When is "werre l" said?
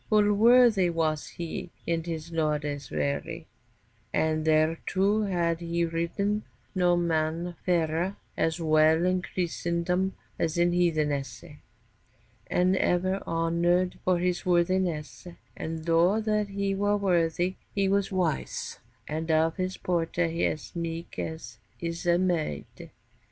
2.89-3.45